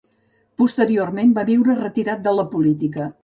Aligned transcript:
Posteriorment 0.61 1.35
va 1.37 1.45
viure 1.51 1.77
retirat 1.81 2.25
de 2.29 2.35
la 2.39 2.47
política. 2.57 3.11